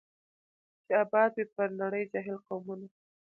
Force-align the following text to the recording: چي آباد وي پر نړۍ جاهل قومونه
چي 0.85 0.91
آباد 1.03 1.31
وي 1.37 1.45
پر 1.55 1.69
نړۍ 1.81 2.03
جاهل 2.11 2.37
قومونه 2.47 2.87